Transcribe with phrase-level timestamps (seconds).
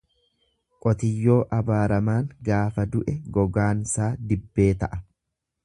[0.85, 5.03] Qotiyyoo abaaramaan gaafa du'e gogaansaa dibbee ta'a.